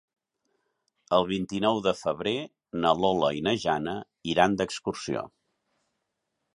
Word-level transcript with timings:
El 1.17 1.27
vint-i-nou 1.31 1.81
de 1.89 1.93
febrer 2.01 2.35
na 2.87 2.95
Lola 3.05 3.31
i 3.43 3.47
na 3.51 3.57
Jana 3.67 3.97
iran 4.35 4.59
d'excursió. 4.63 5.29